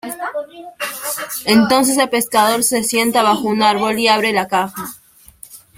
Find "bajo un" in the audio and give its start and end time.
3.21-3.61